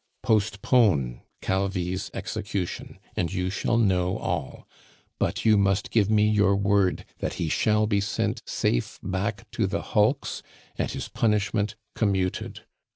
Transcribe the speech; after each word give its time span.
Postpone 0.23 1.21
Calvi's 1.41 2.09
execution, 2.15 2.97
and 3.15 3.31
you 3.31 3.51
shall 3.51 3.77
know 3.77 4.17
all; 4.17 4.67
but 5.19 5.45
you 5.45 5.57
must 5.57 5.91
give 5.91 6.09
me 6.09 6.27
your 6.27 6.55
word 6.55 7.05
that 7.19 7.33
he 7.35 7.49
shall 7.49 7.85
be 7.85 8.01
sent 8.01 8.41
safe 8.43 8.97
back 9.03 9.47
to 9.51 9.67
the 9.67 9.83
hulks 9.93 10.41
and 10.75 10.89
his 10.89 11.07
punishment 11.07 11.75
commuted. 11.93 12.61